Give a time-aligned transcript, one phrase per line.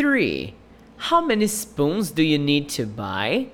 [0.00, 0.54] 3.
[0.96, 3.48] How many spoons do you need to buy?